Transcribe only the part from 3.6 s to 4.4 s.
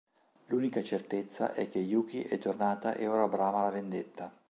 la vendetta.